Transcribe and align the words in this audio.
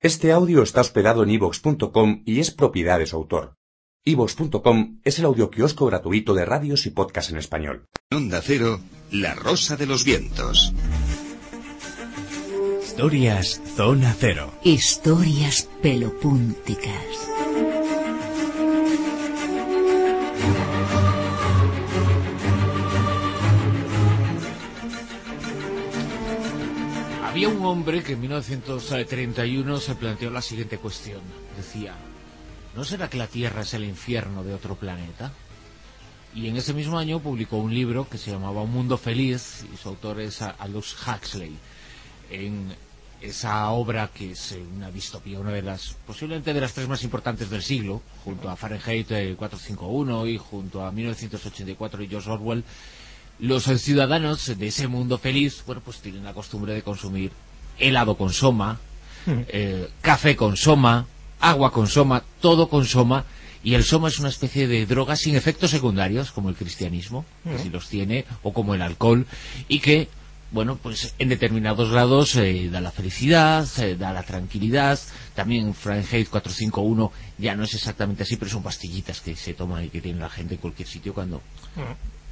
Este 0.00 0.30
audio 0.30 0.62
está 0.62 0.80
hospedado 0.80 1.24
en 1.24 1.30
ivox.com 1.30 2.22
y 2.24 2.38
es 2.38 2.52
propiedad 2.52 3.00
de 3.00 3.06
su 3.06 3.16
autor. 3.16 3.56
ivox.com 4.04 5.00
es 5.02 5.18
el 5.18 5.24
audioquiosco 5.24 5.86
gratuito 5.86 6.34
de 6.34 6.44
radios 6.44 6.86
y 6.86 6.90
podcasts 6.90 7.32
en 7.32 7.38
español. 7.38 7.84
Onda 8.12 8.40
Cero, 8.40 8.78
La 9.10 9.34
Rosa 9.34 9.76
de 9.76 9.86
los 9.86 10.04
Vientos. 10.04 10.72
Historias 12.80 13.60
Zona 13.74 14.14
Cero. 14.16 14.52
Historias 14.62 15.68
pelopúnticas. 15.82 16.94
Había 27.38 27.50
un 27.50 27.64
hombre 27.66 28.02
que 28.02 28.14
en 28.14 28.20
1931 28.22 29.78
se 29.78 29.94
planteó 29.94 30.28
la 30.28 30.42
siguiente 30.42 30.76
cuestión. 30.78 31.20
Decía, 31.56 31.94
¿no 32.74 32.84
será 32.84 33.08
que 33.08 33.16
la 33.16 33.28
Tierra 33.28 33.60
es 33.62 33.74
el 33.74 33.84
infierno 33.84 34.42
de 34.42 34.54
otro 34.54 34.74
planeta? 34.74 35.30
Y 36.34 36.48
en 36.48 36.56
ese 36.56 36.74
mismo 36.74 36.98
año 36.98 37.20
publicó 37.20 37.58
un 37.58 37.72
libro 37.72 38.08
que 38.08 38.18
se 38.18 38.32
llamaba 38.32 38.62
Un 38.62 38.72
mundo 38.72 38.98
feliz 38.98 39.64
y 39.72 39.76
su 39.76 39.88
autor 39.88 40.20
es 40.20 40.42
Aldous 40.42 40.96
Huxley. 41.06 41.56
En 42.28 42.74
esa 43.20 43.70
obra 43.70 44.10
que 44.12 44.32
es 44.32 44.58
una 44.74 44.90
distopía, 44.90 45.38
una 45.38 45.52
de 45.52 45.62
las, 45.62 45.94
posiblemente 46.08 46.52
de 46.52 46.60
las 46.60 46.72
tres 46.72 46.88
más 46.88 47.04
importantes 47.04 47.48
del 47.48 47.62
siglo, 47.62 48.02
junto 48.24 48.50
a 48.50 48.56
Fahrenheit 48.56 49.06
451 49.06 50.26
y 50.26 50.38
junto 50.38 50.84
a 50.84 50.90
1984 50.90 52.02
y 52.02 52.08
George 52.08 52.30
Orwell, 52.30 52.64
los 53.40 53.64
ciudadanos 53.64 54.46
de 54.58 54.66
ese 54.66 54.88
mundo 54.88 55.18
feliz, 55.18 55.62
bueno, 55.66 55.80
pues 55.84 55.98
tienen 56.00 56.24
la 56.24 56.32
costumbre 56.34 56.74
de 56.74 56.82
consumir 56.82 57.30
helado 57.78 58.16
con 58.16 58.32
soma, 58.32 58.78
eh, 59.26 59.88
café 60.00 60.34
con 60.36 60.56
soma, 60.56 61.06
agua 61.40 61.70
con 61.72 61.86
soma, 61.86 62.22
todo 62.40 62.68
con 62.68 62.84
soma, 62.86 63.24
y 63.62 63.74
el 63.74 63.84
soma 63.84 64.08
es 64.08 64.18
una 64.18 64.28
especie 64.28 64.66
de 64.66 64.86
droga 64.86 65.16
sin 65.16 65.34
efectos 65.36 65.70
secundarios, 65.70 66.32
como 66.32 66.48
el 66.48 66.54
cristianismo, 66.56 67.24
que 67.44 67.58
si 67.62 67.68
los 67.70 67.88
tiene, 67.88 68.24
o 68.42 68.52
como 68.52 68.74
el 68.74 68.82
alcohol, 68.82 69.26
y 69.68 69.80
que, 69.80 70.08
bueno, 70.50 70.76
pues 70.82 71.14
en 71.18 71.28
determinados 71.28 71.90
grados 71.90 72.34
eh, 72.36 72.68
da 72.70 72.80
la 72.80 72.90
felicidad, 72.90 73.68
eh, 73.78 73.96
da 73.96 74.12
la 74.12 74.22
tranquilidad, 74.22 74.98
también 75.34 75.74
Fahrenheit 75.74 76.28
451 76.30 77.12
ya 77.38 77.54
no 77.54 77.64
es 77.64 77.74
exactamente 77.74 78.22
así, 78.22 78.36
pero 78.36 78.50
son 78.50 78.62
pastillitas 78.62 79.20
que 79.20 79.36
se 79.36 79.54
toman 79.54 79.84
y 79.84 79.88
que 79.90 80.00
tiene 80.00 80.20
la 80.20 80.30
gente 80.30 80.54
en 80.54 80.60
cualquier 80.60 80.88
sitio 80.88 81.12
cuando 81.14 81.42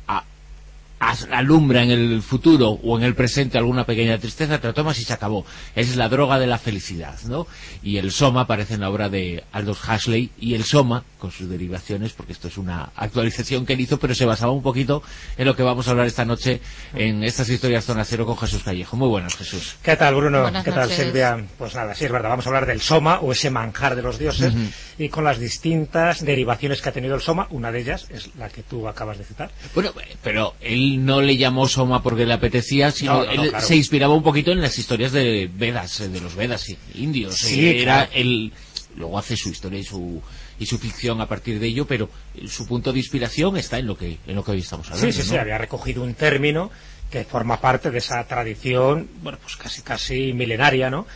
a- 0.09 0.19
as- 0.19 0.25
alumbra 0.99 1.83
en 1.83 1.91
el 1.91 2.23
futuro 2.23 2.71
o 2.83 2.99
en 2.99 3.05
el 3.05 3.15
presente 3.15 3.59
alguna 3.59 3.85
pequeña 3.85 4.19
tristeza, 4.19 4.61
te 4.61 4.69
lo 4.69 4.75
tomas 4.75 4.99
y 4.99 5.05
se 5.05 5.13
acabó. 5.13 5.45
Es 5.75 5.97
la 5.97 6.09
droga 6.09 6.39
de 6.39 6.47
la 6.47 6.59
felicidad, 6.59 7.19
¿no? 7.29 7.47
Y 7.83 7.99
el 7.99 8.11
Soma 8.11 8.43
aparece 8.43 8.75
en 8.75 8.81
la 8.81 8.91
obra 8.91 9.09
de 9.09 9.45
Aldous 9.53 9.81
Huxley 9.87 10.31
y 10.39 10.55
el 10.55 10.65
Soma, 10.65 11.05
con 11.19 11.31
sus 11.31 11.49
derivaciones, 11.49 12.13
porque 12.13 12.33
esto 12.33 12.49
es 12.49 12.59
una 12.59 12.91
actualización 12.97 13.67
que 13.67 13.75
él 13.75 13.81
hizo, 13.81 13.99
pero 13.99 14.15
se 14.15 14.25
basaba 14.25 14.53
un 14.53 14.63
poquito 14.63 15.03
en 15.37 15.47
lo 15.47 15.57
que 15.57 15.63
vamos 15.63 15.87
a 15.89 15.91
hablar 15.91 16.07
esta 16.07 16.25
noche 16.25 16.61
en 16.95 17.25
estas 17.25 17.49
historias 17.49 17.85
Zona 17.85 18.05
Cero 18.05 18.27
con 18.27 18.37
Jesús 18.37 18.63
Callejo. 18.63 18.97
Muy 18.97 19.09
buenas, 19.09 19.35
Jesús. 19.37 19.77
¿Qué 19.83 19.97
tal, 19.97 20.15
Bruno? 20.15 20.43
Buenas 20.43 20.65
¿Qué 20.65 20.73
tal. 20.73 20.91
Silvia? 20.91 21.45
Pues 21.59 21.75
nada, 21.75 21.95
sí 21.95 22.05
es 22.05 22.13
verdad, 22.13 22.31
vamos 22.31 22.47
a 22.47 22.49
hablar 22.49 22.67
del 22.67 22.81
soma 22.81 23.21
o 23.21 23.33
ese 23.33 23.51
manjar 23.51 23.97
de 23.97 24.03
los 24.03 24.19
dioses 24.19 24.53
y 24.99 25.09
con 25.09 25.25
las 25.25 25.39
distintas 25.39 26.25
derivaciones 26.25 26.81
que 26.81 26.89
ha 26.89 26.93
tenido 26.93 27.15
el 27.15 27.21
soma. 27.21 27.49
Una 27.51 27.71
de 27.73 27.81
ellas 27.81 28.07
es 28.11 28.35
la 28.37 28.49
que 28.49 28.63
tú 28.63 28.89
acabas 28.89 29.19
de 29.19 29.25
citar. 29.25 29.51
Bueno, 29.75 29.93
pero 30.23 30.55
él 30.61 30.86
no 30.99 31.21
le 31.23 31.37
llamó 31.37 31.69
Soma 31.69 32.03
porque 32.03 32.27
le 32.27 32.35
apetecía, 32.35 32.91
sino 32.91 33.15
No, 33.15 33.25
no, 33.25 33.35
no, 33.35 33.43
él 33.43 33.51
claro. 33.51 33.67
se 33.67 33.77
inspiraba 33.77 34.15
un 34.15 34.23
poquito 34.23 34.53
en 34.53 34.61
las 34.61 34.79
historias 34.79 35.13
de 35.13 35.51
Vedas, 35.53 36.01
eh, 36.01 36.09
de 36.09 36.21
los 36.21 36.35
Vedas 36.35 36.67
indios. 36.95 37.37
Sí, 37.37 37.81
Era 37.81 38.07
claro. 38.07 38.11
el 38.15 38.53
luego 38.97 39.19
hace 39.19 39.37
su 39.37 39.51
historia 39.51 39.79
y 39.79 39.85
su 39.85 40.23
y 40.59 40.65
su 40.65 40.79
ficción 40.79 41.21
a 41.21 41.29
partir 41.29 41.59
de 41.61 41.67
ello, 41.67 41.87
pero 41.87 42.09
su 42.49 42.67
punto 42.67 42.93
de 42.93 42.99
inspiración 42.99 43.57
está 43.59 43.79
en 43.79 43.87
lo 43.87 43.97
que 43.97 44.19
en 44.27 44.35
lo 44.35 44.43
que 44.43 44.53
hoy 44.53 44.61
estamos 44.61 44.87
hablando. 44.87 45.13
Sí, 45.13 45.23
sí, 45.23 45.29
sí, 45.29 45.37
había 45.37 45.59
recogido 45.59 46.03
un 46.03 46.15
término 46.15 46.71
que 47.11 47.25
forma 47.25 47.61
parte 47.61 47.91
de 47.91 47.99
esa 47.99 48.25
tradición, 48.27 49.09
bueno, 49.23 49.39
pues 49.43 49.57
casi 49.57 49.83
casi 49.83 50.33
milenaria, 50.33 50.91
¿no? 50.91 51.07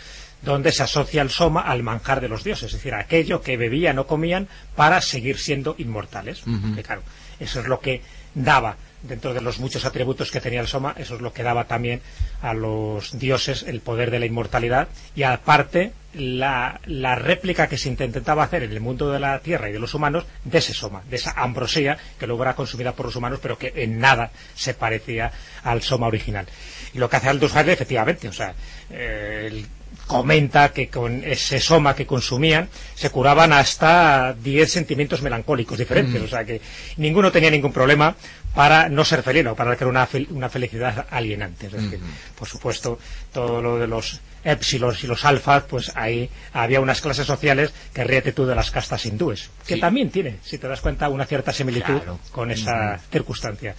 donde 0.43 0.73
se 0.73 0.83
asocia 0.83 1.23
el 1.23 1.31
soma 1.31 1.61
al 1.61 1.83
manjar 1.83 2.21
de 2.21 2.29
los 2.29 2.45
dioses, 2.45 2.69
es 2.69 2.73
decir, 2.73 2.95
aquello 2.95 3.43
que 3.43 3.57
bebían 3.57 3.99
o 3.99 4.07
comían 4.07 4.49
para 4.75 5.01
seguir 5.01 5.39
siendo 5.39 5.75
inmortales. 5.79 6.43
Que, 6.75 6.83
claro, 6.83 7.03
eso 7.39 7.61
es 7.61 7.67
lo 7.67 7.81
que 7.81 8.03
daba, 8.35 8.77
dentro 9.03 9.35
de 9.35 9.41
los 9.41 9.59
muchos 9.61 9.85
atributos 9.85 10.31
que 10.31 10.41
tenía 10.41 10.61
el 10.61 10.67
soma, 10.69 10.95
eso 10.99 11.15
es 11.15 11.21
lo 11.21 11.33
que 11.33 11.43
daba 11.43 11.65
también 11.65 12.01
a 12.43 12.55
los 12.55 13.19
dioses 13.19 13.63
el 13.63 13.81
poder 13.81 14.11
de 14.11 14.19
la 14.19 14.27
inmortalidad 14.27 14.89
y 15.15 15.23
aparte 15.23 15.93
la, 16.15 16.81
la 16.87 17.15
réplica 17.15 17.69
que 17.69 17.79
se 17.79 17.89
intentaba 17.89 18.43
hacer 18.43 18.63
en 18.65 18.73
el 18.73 18.81
mundo 18.81 19.13
de 19.13 19.21
la 19.21 19.39
tierra 19.41 19.69
y 19.69 19.73
de 19.73 19.79
los 19.79 19.95
humanos 19.95 20.27
de 20.45 20.59
ese 20.59 20.75
soma, 20.75 21.03
de 21.09 21.17
esa 21.17 21.33
ambrosía 21.33 21.99
que 22.19 22.27
luego 22.27 22.43
era 22.43 22.55
consumida 22.57 22.93
por 22.93 23.07
los 23.07 23.17
humanos 23.17 23.39
pero 23.43 23.59
que 23.59 23.73
en 23.77 24.01
nada 24.01 24.31
se 24.55 24.75
parecía 24.75 25.31
al 25.63 25.83
soma 25.83 26.09
original. 26.09 26.47
Y 26.93 26.99
lo 26.99 27.09
que 27.09 27.17
hace 27.17 27.29
Aldous 27.29 27.53
Huxley, 27.55 27.73
efectivamente, 27.73 28.29
o 28.29 28.33
sea, 28.33 28.55
eh, 28.91 29.65
comenta 30.11 30.73
que 30.73 30.89
con 30.89 31.23
ese 31.23 31.61
soma 31.61 31.95
que 31.95 32.05
consumían 32.05 32.69
se 32.97 33.11
curaban 33.11 33.53
hasta 33.53 34.35
10 34.35 34.73
sentimientos 34.73 35.23
melancólicos 35.23 35.79
diferentes, 35.79 36.21
o 36.21 36.27
sea 36.27 36.45
que 36.45 36.61
ninguno 36.97 37.31
tenía 37.31 37.49
ningún 37.49 37.73
problema 37.73 38.17
para 38.53 38.89
no 38.89 39.05
ser 39.05 39.23
feliz 39.23 39.47
o 39.47 39.55
para 39.55 39.75
era 39.75 39.87
una, 39.87 40.09
fel- 40.09 40.27
una 40.31 40.49
felicidad 40.49 41.07
alienante. 41.11 41.67
Es 41.69 41.73
decir, 41.75 42.01
por 42.37 42.49
supuesto, 42.49 42.99
todo 43.33 43.63
lo 43.63 43.79
de 43.79 43.87
los 43.87 44.21
épsilos 44.43 45.05
y 45.05 45.07
los 45.07 45.25
alfas, 45.25 45.63
pues 45.71 45.93
ahí 45.95 46.29
había 46.55 46.81
unas 46.81 47.01
clases 47.01 47.29
sociales 47.29 47.73
que 47.95 48.03
ríete 48.03 48.33
tú 48.33 48.47
de 48.47 48.57
las 48.57 48.73
castas 48.73 49.07
hindúes, 49.07 49.51
que 49.65 49.75
Sí. 49.75 49.81
también 49.81 50.11
tiene, 50.11 50.39
si 50.43 50.59
te 50.59 50.67
das 50.67 50.81
cuenta, 50.81 51.09
una 51.09 51.25
cierta 51.25 51.53
similitud 51.53 51.95
Claro. 51.99 52.19
con 52.33 52.51
esa 52.51 52.99
circunstancia. 53.13 53.77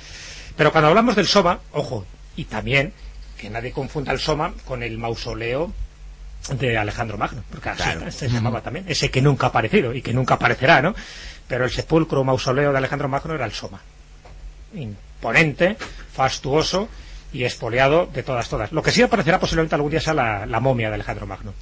Pero 0.55 0.71
cuando 0.71 0.87
hablamos 0.87 1.17
del 1.17 1.27
soma, 1.27 1.59
ojo, 1.73 2.05
y 2.37 2.45
también 2.45 2.93
que 3.37 3.49
nadie 3.49 3.71
confunda 3.73 4.13
el 4.13 4.19
soma 4.19 4.53
con 4.63 4.81
el 4.81 4.97
mausoleo 4.97 5.73
de 6.49 6.77
Alejandro 6.77 7.17
Magno, 7.17 7.43
porque 7.51 7.69
así 7.69 7.83
Claro. 7.83 8.11
se 8.11 8.29
llamaba 8.29 8.61
también, 8.61 8.85
ese 8.87 9.09
que 9.11 9.21
nunca 9.21 9.47
ha 9.47 9.49
aparecido 9.49 9.93
y 9.93 10.01
que 10.01 10.13
nunca 10.13 10.33
aparecerá, 10.35 10.81
¿no? 10.81 10.95
Pero 11.47 11.65
el 11.65 11.71
sepulcro 11.71 12.23
mausoleo 12.23 12.71
de 12.71 12.77
Alejandro 12.77 13.07
Magno 13.09 13.33
era 13.35 13.45
el 13.45 13.51
Soma. 13.51 13.81
Imponente, 14.73 15.77
fastuoso 16.13 16.87
y 17.33 17.43
espoliado 17.43 18.07
de 18.07 18.23
todas, 18.23 18.49
todas. 18.49 18.71
Lo 18.71 18.81
que 18.81 18.91
sí 18.91 19.01
aparecerá 19.01 19.39
posiblemente 19.39 19.75
algún 19.75 19.91
día 19.91 20.01
sea 20.01 20.13
la, 20.13 20.45
la 20.45 20.59
momia 20.59 20.89
de 20.89 20.95
Alejandro 20.95 21.27
Magno. 21.27 21.53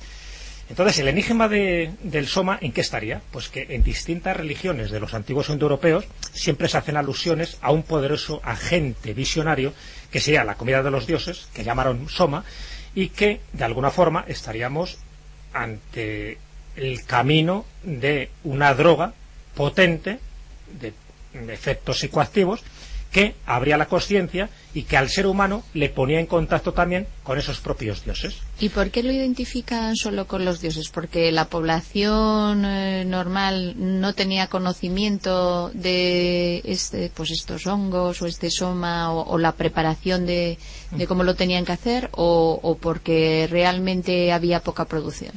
Entonces, 0.69 0.99
el 0.99 1.07
enigma 1.07 1.47
de- 1.47 1.91
del 2.03 2.27
Soma, 2.27 2.59
¿en 2.61 2.71
qué 2.71 2.81
estaría? 2.81 3.21
Pues 3.31 3.49
que 3.49 3.65
en 3.69 3.81
distintas 3.83 4.37
religiones 4.37 4.91
de 4.91 4.99
los 4.99 5.15
antiguos 5.15 5.49
indoeuropeos 5.49 6.05
siempre 6.31 6.67
se 6.69 6.77
hacen 6.77 6.95
alusiones 6.95 7.57
a 7.61 7.71
un 7.71 7.81
poderoso 7.81 8.39
agente 8.43 9.13
visionario 9.15 9.73
que 10.11 10.19
sería 10.19 10.43
la 10.43 10.55
comida 10.55 10.83
de 10.83 10.91
los 10.91 11.07
dioses, 11.07 11.47
que 11.53 11.63
llamaron 11.63 12.07
Soma, 12.07 12.43
y 12.95 13.09
que, 13.09 13.41
de 13.53 13.63
alguna 13.63 13.91
forma, 13.91 14.25
estaríamos 14.27 14.97
ante 15.53 16.37
el 16.75 17.05
camino 17.05 17.65
de 17.83 18.29
una 18.43 18.73
droga 18.73 19.13
potente, 19.55 20.19
de 20.79 20.93
efectos 21.53 21.99
psicoactivos, 21.99 22.63
que 23.11 23.35
abría 23.45 23.77
la 23.77 23.87
conciencia 23.87 24.49
y 24.73 24.83
que 24.83 24.97
al 24.97 25.09
ser 25.09 25.25
humano 25.25 25.63
le 25.73 25.89
ponía 25.89 26.19
en 26.19 26.27
contacto 26.27 26.73
también 26.73 27.07
con 27.23 27.39
esos 27.39 27.59
propios 27.59 28.05
dioses. 28.05 28.35
¿Y 28.59 28.69
por 28.69 28.91
qué 28.91 29.01
lo 29.01 29.11
identifican 29.11 29.95
solo 29.95 30.27
con 30.27 30.45
los 30.45 30.61
dioses? 30.61 30.89
¿Porque 30.89 31.31
la 31.31 31.45
población 31.45 32.65
eh, 32.65 33.03
normal 33.05 33.73
no 33.77 34.13
tenía 34.13 34.47
conocimiento 34.47 35.69
de 35.73 36.61
este, 36.65 37.11
pues 37.13 37.31
estos 37.31 37.65
hongos 37.65 38.21
o 38.21 38.27
este 38.27 38.51
soma 38.51 39.11
o, 39.11 39.37
la 39.39 39.53
preparación 39.53 40.25
de, 40.25 40.57
cómo 41.07 41.23
lo 41.23 41.35
tenían 41.35 41.65
que 41.65 41.71
hacer 41.71 42.09
o 42.13 42.77
porque 42.79 43.47
realmente 43.49 44.31
había 44.31 44.59
poca 44.59 44.85
producción? 44.85 45.31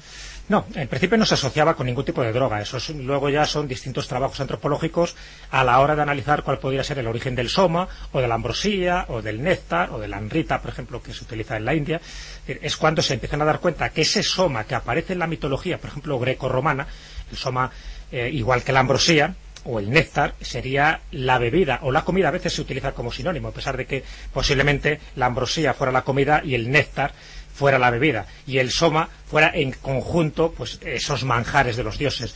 No, 0.52 0.66
en 0.74 0.86
principio 0.86 1.16
no 1.16 1.24
se 1.24 1.32
asociaba 1.32 1.74
con 1.74 1.86
ningún 1.86 2.04
tipo 2.04 2.22
de 2.22 2.30
droga. 2.30 2.60
Eso 2.60 2.76
es- 2.76 2.90
luego 2.90 3.30
ya 3.30 3.46
son 3.46 3.66
distintos 3.66 4.06
trabajos 4.06 4.38
antropológicos 4.38 5.16
a 5.50 5.64
la 5.64 5.80
hora 5.80 5.96
de 5.96 6.02
analizar 6.02 6.42
cuál 6.42 6.58
podría 6.58 6.84
ser 6.84 6.98
el 6.98 7.06
origen 7.06 7.34
del 7.34 7.48
soma, 7.48 7.88
o 8.12 8.20
de 8.20 8.28
la 8.28 8.34
ambrosía, 8.34 9.06
o 9.08 9.22
del 9.22 9.42
néctar, 9.42 9.88
o 9.92 9.98
de 9.98 10.08
la 10.08 10.18
anrita, 10.18 10.60
por 10.60 10.70
ejemplo, 10.70 11.02
que 11.02 11.14
se 11.14 11.24
utiliza 11.24 11.56
en 11.56 11.64
la 11.64 11.74
India, 11.74 12.02
es 12.46 12.76
cuando 12.76 13.00
se 13.00 13.14
empiezan 13.14 13.40
a 13.40 13.46
dar 13.46 13.60
cuenta 13.60 13.88
que 13.88 14.02
ese 14.02 14.22
soma 14.22 14.64
que 14.64 14.74
aparece 14.74 15.14
en 15.14 15.20
la 15.20 15.26
mitología, 15.26 15.78
por 15.78 15.88
ejemplo, 15.88 16.18
greco-romana, 16.18 16.86
el 17.30 17.38
soma 17.38 17.70
eh, 18.10 18.28
igual 18.30 18.62
que 18.62 18.72
la 18.72 18.80
ambrosía, 18.80 19.34
o 19.64 19.78
el 19.78 19.88
néctar 19.88 20.34
sería 20.40 21.00
la 21.12 21.38
bebida 21.38 21.78
o 21.82 21.92
la 21.92 22.04
comida 22.04 22.28
a 22.28 22.32
veces 22.32 22.52
se 22.52 22.60
utiliza 22.60 22.92
como 22.92 23.12
sinónimo 23.12 23.46
a 23.48 23.52
pesar 23.52 23.76
de 23.76 23.86
que 23.86 24.02
posiblemente 24.32 24.98
la 25.14 25.26
ambrosía 25.26 25.72
fuera 25.72 25.92
la 25.92 26.02
comida 26.02 26.42
y 26.44 26.56
el 26.56 26.68
néctar 26.68 27.12
fuera 27.54 27.78
la 27.78 27.90
bebida 27.90 28.26
y 28.46 28.58
el 28.58 28.70
soma 28.70 29.08
fuera 29.26 29.50
en 29.54 29.72
conjunto 29.72 30.52
pues 30.56 30.78
esos 30.84 31.24
manjares 31.24 31.76
de 31.76 31.84
los 31.84 31.98
dioses 31.98 32.34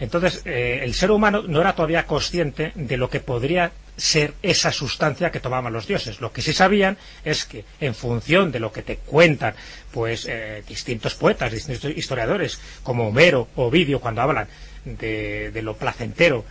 entonces 0.00 0.42
eh, 0.44 0.80
el 0.82 0.94
ser 0.94 1.10
humano 1.10 1.42
no 1.46 1.60
era 1.60 1.74
todavía 1.74 2.06
consciente 2.06 2.72
de 2.74 2.96
lo 2.96 3.10
que 3.10 3.20
podría 3.20 3.72
ser 3.96 4.34
esa 4.42 4.70
sustancia 4.70 5.32
que 5.32 5.40
tomaban 5.40 5.72
los 5.72 5.88
dioses. 5.88 6.20
Lo 6.20 6.32
que 6.32 6.40
sí 6.40 6.52
sabían 6.52 6.96
es 7.24 7.44
que 7.44 7.64
en 7.80 7.96
función 7.96 8.52
de 8.52 8.60
lo 8.60 8.72
que 8.72 8.82
te 8.82 8.98
cuentan 8.98 9.54
pues 9.90 10.26
eh, 10.28 10.62
distintos 10.68 11.14
poetas, 11.14 11.50
distintos 11.50 11.90
historiadores, 11.96 12.60
como 12.84 13.08
Homero 13.08 13.48
o 13.56 13.64
Ovidio 13.64 14.00
cuando 14.00 14.22
hablan 14.22 14.46
de, 14.84 15.50
de 15.50 15.62
lo 15.62 15.76
placentero 15.76 16.44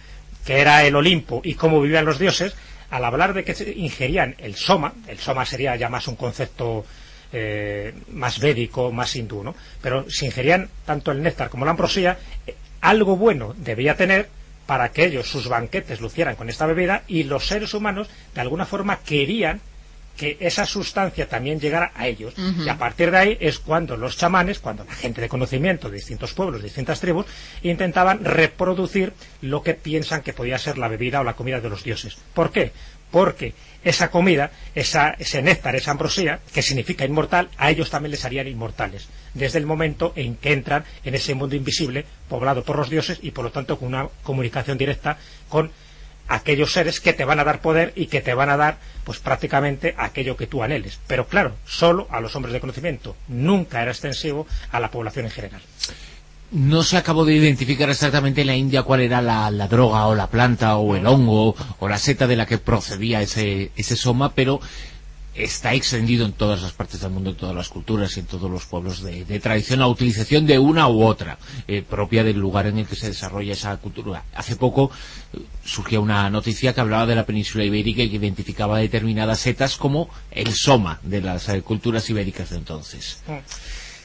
que 0.45 0.59
era 0.59 0.85
el 0.85 0.95
Olimpo 0.95 1.41
y 1.43 1.55
cómo 1.55 1.81
vivían 1.81 2.05
los 2.05 2.19
dioses, 2.19 2.53
al 2.89 3.03
hablar 3.03 3.33
de 3.33 3.43
que 3.43 3.73
ingerían 3.75 4.35
el 4.37 4.55
soma, 4.55 4.93
el 5.07 5.19
soma 5.19 5.45
sería 5.45 5.75
ya 5.75 5.89
más 5.89 6.07
un 6.07 6.15
concepto 6.15 6.85
eh, 7.33 7.93
más 8.11 8.39
védico, 8.39 8.91
más 8.91 9.15
hindú, 9.15 9.43
¿no? 9.43 9.55
Pero 9.81 10.09
si 10.09 10.25
ingerían 10.25 10.69
tanto 10.85 11.11
el 11.11 11.21
néctar 11.21 11.49
como 11.49 11.65
la 11.65 11.71
ambrosía, 11.71 12.17
eh, 12.45 12.55
algo 12.81 13.17
bueno 13.17 13.53
debía 13.57 13.95
tener 13.95 14.29
para 14.65 14.91
que 14.91 15.05
ellos, 15.05 15.29
sus 15.29 15.47
banquetes, 15.47 16.01
lucieran 16.01 16.35
con 16.35 16.49
esta 16.49 16.65
bebida 16.65 17.03
y 17.07 17.23
los 17.23 17.47
seres 17.47 17.73
humanos, 17.73 18.09
de 18.35 18.41
alguna 18.41 18.65
forma, 18.65 18.99
querían 18.99 19.61
que 20.17 20.35
esa 20.39 20.65
sustancia 20.65 21.29
también 21.29 21.59
llegara 21.59 21.91
a 21.95 22.07
ellos. 22.07 22.33
Y 22.37 22.67
a 22.67 22.77
partir 22.77 23.11
de 23.11 23.17
ahí 23.17 23.37
es 23.39 23.59
cuando 23.59 23.95
los 23.95 24.17
chamanes, 24.17 24.57
cuando 24.59 24.83
la 24.83 24.95
gente 24.95 25.21
de 25.21 25.29
conocimiento 25.29 25.89
de 25.89 25.97
distintos 25.97 26.33
pueblos, 26.33 26.59
de 26.59 26.67
distintas 26.67 26.99
tribus, 26.99 27.27
intentaban 27.61 28.25
reproducir 28.25 29.13
lo 29.41 29.61
que 29.61 29.75
piensan 29.75 30.23
que 30.23 30.33
podía 30.33 30.57
ser 30.57 30.79
la 30.79 30.87
bebida 30.87 31.21
o 31.21 31.23
la 31.23 31.35
comida 31.35 31.61
de 31.61 31.69
los 31.69 31.83
dioses. 31.83 32.17
¿Por 32.33 32.51
qué? 32.51 32.71
Porque 33.11 33.53
esa 33.83 34.11
comida, 34.11 34.51
ese 34.75 35.41
néctar, 35.41 35.75
esa 35.75 35.91
ambrosía, 35.91 36.39
que 36.53 36.61
significa 36.61 37.05
inmortal, 37.05 37.49
a 37.57 37.69
ellos 37.69 37.89
también 37.89 38.11
les 38.11 38.25
harían 38.25 38.47
inmortales, 38.47 39.07
desde 39.33 39.59
el 39.59 39.65
momento 39.65 40.13
en 40.15 40.35
que 40.35 40.51
entran 40.51 40.83
en 41.05 41.15
ese 41.15 41.33
mundo 41.33 41.55
invisible, 41.55 42.05
poblado 42.27 42.63
por 42.63 42.77
los 42.77 42.89
dioses 42.89 43.19
y 43.21 43.31
por 43.31 43.45
lo 43.45 43.51
tanto 43.51 43.79
con 43.79 43.87
una 43.87 44.09
comunicación 44.23 44.77
directa 44.77 45.17
con 45.47 45.71
aquellos 46.27 46.73
seres 46.73 46.99
que 46.99 47.13
te 47.13 47.25
van 47.25 47.39
a 47.39 47.43
dar 47.43 47.61
poder 47.61 47.93
y 47.95 48.07
que 48.07 48.21
te 48.21 48.33
van 48.33 48.49
a 48.49 48.57
dar 48.57 48.77
pues 49.03 49.19
prácticamente 49.19 49.95
aquello 49.97 50.35
que 50.35 50.47
tú 50.47 50.63
anheles. 50.63 50.99
Pero 51.07 51.27
claro, 51.27 51.55
solo 51.65 52.07
a 52.11 52.19
los 52.19 52.35
hombres 52.35 52.53
de 52.53 52.59
conocimiento. 52.59 53.15
Nunca 53.27 53.81
era 53.81 53.91
extensivo 53.91 54.47
a 54.71 54.79
la 54.79 54.91
población 54.91 55.25
en 55.25 55.31
general. 55.31 55.61
No 56.51 56.81
se 56.83 56.95
acabó 56.95 57.25
de 57.25 57.35
identificar 57.35 57.89
exactamente 57.89 58.41
en 58.41 58.47
la 58.47 58.55
India 58.55 58.83
cuál 58.83 59.01
era 59.01 59.21
la, 59.21 59.67
droga 59.67 60.07
o 60.07 60.15
la 60.15 60.29
planta 60.29 60.77
o 60.77 60.95
el 60.95 61.05
hongo 61.05 61.55
o 61.79 61.87
la 61.89 61.97
seta 61.97 62.25
de 62.25 62.37
la 62.37 62.45
que 62.45 62.57
procedía 62.57 63.21
ese, 63.21 63.71
soma, 63.97 64.33
pero 64.33 64.61
está 65.35 65.73
extendido 65.73 66.25
en 66.25 66.31
todas 66.31 66.61
las 66.61 66.71
partes 66.71 67.01
del 67.01 67.11
mundo, 67.11 67.31
en 67.31 67.35
todas 67.35 67.53
las 67.53 67.67
culturas 67.67 68.15
y 68.15 68.21
en 68.21 68.27
todos 68.27 68.49
los 68.49 68.65
pueblos 68.65 69.03
de, 69.03 69.39
tradición 69.41 69.79
la 69.79 69.87
utilización 69.87 70.47
de 70.47 70.57
una 70.57 70.87
u 70.87 71.03
otra, 71.03 71.37
eh, 71.67 71.83
propia 71.87 72.23
del 72.23 72.39
lugar 72.39 72.65
en 72.65 72.77
el 72.77 72.87
que 72.87 72.95
se 72.95 73.09
desarrolla 73.09 73.51
esa 73.51 73.75
cultura. 73.77 74.23
Hace 74.33 74.55
poco 74.55 74.89
eh, 75.33 75.39
surgió 75.65 76.01
una 76.01 76.29
noticia 76.29 76.73
que 76.73 76.79
hablaba 76.79 77.05
de 77.05 77.15
la 77.15 77.25
península 77.25 77.65
ibérica 77.65 78.03
y 78.03 78.09
que 78.09 78.15
identificaba 78.15 78.79
determinadas 78.79 79.39
setas 79.39 79.75
como 79.75 80.09
el 80.31 80.53
soma 80.53 80.99
de 81.03 81.21
las 81.21 81.49
eh, 81.49 81.61
culturas 81.61 82.09
ibéricas 82.09 82.51
de 82.51 82.55
entonces. 82.55 83.21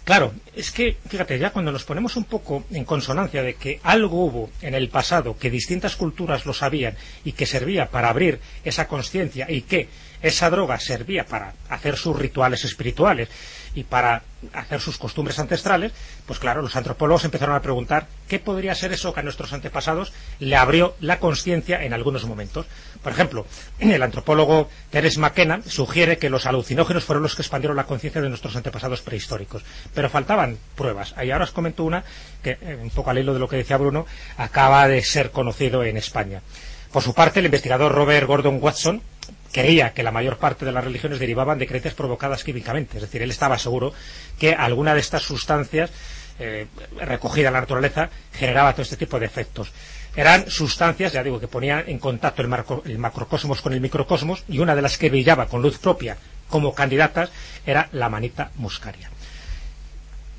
Claro, 0.05 0.33
es 0.57 0.73
que, 0.73 0.97
fíjate, 1.09 1.39
ya 1.39 1.51
cuando 1.51 1.71
nos 1.71 1.85
ponemos 1.85 2.17
un 2.17 2.25
poco 2.25 2.65
en 2.73 2.85
consonancia 2.85 3.43
de 3.43 3.55
que 3.55 3.79
algo 3.85 4.25
hubo 4.25 4.51
en 4.61 4.75
el 4.75 4.89
pasado, 4.89 5.37
que 5.39 5.49
distintas 5.49 5.95
culturas 5.95 6.45
lo 6.45 6.53
sabían 6.53 6.97
y 7.25 7.33
que 7.33 7.47
servía 7.47 7.89
para 7.89 8.09
abrir 8.09 8.41
esa 8.65 8.89
conciencia 8.89 9.47
y 9.49 9.63
que 9.63 9.89
esa 10.21 10.51
droga 10.51 10.81
servía 10.81 11.25
para 11.25 11.55
hacer 11.69 11.97
sus 11.97 12.19
rituales 12.19 12.65
espirituales 12.65 13.29
y 13.75 13.85
para 13.85 14.23
hacer 14.53 14.81
sus 14.81 14.99
costumbres 14.99 15.39
ancestrales, 15.39 15.93
pues 16.27 16.39
claro, 16.39 16.63
los 16.63 16.75
antropólogos 16.75 17.25
empezaron 17.25 17.55
a 17.55 17.63
preguntar 17.63 18.07
qué 18.29 18.39
podría 18.39 18.75
ser 18.75 18.93
eso 18.93 19.13
que 19.15 19.21
a 19.21 19.23
nuestros 19.23 19.53
antepasados 19.53 20.13
le 20.41 20.57
abrió 20.57 20.95
la 21.01 21.19
conciencia 21.19 21.85
en 21.85 21.93
algunos 21.93 22.25
momentos. 22.25 22.67
Por 23.03 23.13
ejemplo, 23.13 23.47
el 23.79 24.03
antropólogo 24.03 24.69
Teres 24.91 25.19
McKenna 25.19 25.63
sugiere 25.67 26.19
que 26.19 26.31
los 26.31 26.47
alucinógenos 26.47 27.05
fueron 27.05 27.23
los 27.23 27.37
que 27.37 27.43
expandieron 27.43 27.77
la 27.77 27.85
conciencia 27.85 28.21
de 28.21 28.29
nuestros 28.29 28.57
antepasados 28.57 29.03
prehistóricos, 29.03 29.63
pero 29.95 30.11
faltaban 30.11 30.59
pruebas. 30.75 31.15
Y 31.23 31.31
ahora 31.31 31.45
os 31.45 31.53
comento 31.53 31.85
una 31.85 32.05
que, 32.43 32.59
eh, 32.61 32.79
un 32.81 32.91
poco 32.91 33.11
al 33.11 33.19
hilo 33.19 33.35
de 33.35 33.41
lo 33.41 33.49
que 33.49 33.57
decía 33.57 33.77
Bruno, 33.77 34.07
acaba 34.37 34.89
de 34.89 35.03
ser 35.03 35.31
conocido 35.31 35.85
en 35.85 35.97
España. 35.97 36.43
Por 36.93 37.03
su 37.03 37.15
parte, 37.15 37.41
el 37.41 37.47
investigador 37.47 37.93
Robert 37.93 38.27
Gordon 38.27 38.59
Watson 38.61 39.03
creía 39.53 39.93
que 39.93 40.03
la 40.03 40.11
mayor 40.11 40.39
parte 40.39 40.65
de 40.65 40.73
las 40.73 40.83
religiones 40.83 41.19
derivaban 41.19 41.59
de 41.59 41.67
creencias 41.67 41.95
provocadas 41.95 42.43
químicamente. 42.43 42.97
Es 42.97 43.03
decir, 43.03 43.23
él 43.23 43.31
estaba 43.31 43.59
seguro 43.59 43.93
que 44.39 44.55
alguna 44.55 44.95
de 44.95 45.01
estas 45.01 45.23
sustancias 45.23 45.91
eh, 46.39 46.67
recogida 47.01 47.49
en 47.49 47.55
la 47.55 47.61
naturaleza 47.61 48.09
generaba 48.33 48.73
todo 48.73 48.83
este 48.83 48.97
tipo 48.97 49.21
de 49.21 49.27
efectos. 49.27 49.71
Eran 50.17 50.51
sustancias, 50.51 51.13
ya 51.13 51.23
digo, 51.23 51.41
que 51.41 51.49
ponían 51.49 51.85
en 51.87 51.99
contacto 51.99 52.43
el, 52.43 52.53
el 52.87 52.99
macrocosmos 52.99 53.63
con 53.63 53.73
el 53.73 53.81
microcosmos 53.81 54.45
y 54.49 54.59
una 54.59 54.75
de 54.75 54.83
las 54.83 54.99
que 54.99 55.11
brillaba 55.11 55.47
con 55.47 55.63
luz 55.63 55.79
propia 55.79 56.17
como 56.49 56.75
candidatas 56.75 57.31
era 57.65 57.89
la 57.93 58.09
manita 58.11 58.51
muscaria 58.57 59.11